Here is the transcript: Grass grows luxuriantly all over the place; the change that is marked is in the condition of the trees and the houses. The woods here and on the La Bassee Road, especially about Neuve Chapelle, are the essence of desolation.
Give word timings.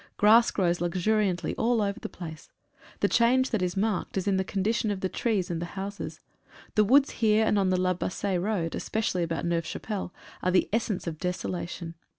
Grass 0.17 0.49
grows 0.49 0.81
luxuriantly 0.81 1.53
all 1.59 1.79
over 1.79 1.99
the 1.99 2.09
place; 2.09 2.49
the 3.01 3.07
change 3.07 3.51
that 3.51 3.61
is 3.61 3.77
marked 3.77 4.17
is 4.17 4.27
in 4.27 4.35
the 4.37 4.43
condition 4.43 4.89
of 4.89 5.01
the 5.01 5.09
trees 5.09 5.51
and 5.51 5.61
the 5.61 5.67
houses. 5.77 6.19
The 6.73 6.83
woods 6.83 7.11
here 7.11 7.45
and 7.45 7.59
on 7.59 7.69
the 7.69 7.77
La 7.79 7.93
Bassee 7.93 8.35
Road, 8.39 8.73
especially 8.73 9.21
about 9.21 9.45
Neuve 9.45 9.63
Chapelle, 9.63 10.11
are 10.41 10.49
the 10.49 10.67
essence 10.73 11.05
of 11.05 11.19
desolation. 11.19 11.93